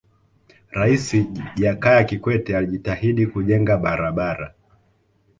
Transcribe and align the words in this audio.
raisi 0.71 1.25
jakaya 1.55 2.03
kikwete 2.03 2.57
alijitahidi 2.57 3.27
kujenga 3.27 3.77
barabara 3.77 4.53